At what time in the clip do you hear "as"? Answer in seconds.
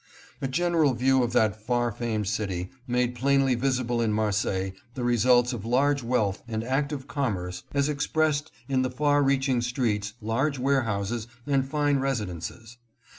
7.71-7.87